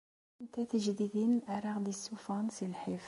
[0.37, 2.99] Ha-tent-a tejdidin ara aɣ-d-isuffɣen si lḥif.